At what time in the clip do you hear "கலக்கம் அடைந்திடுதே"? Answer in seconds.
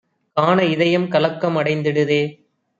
1.07-2.21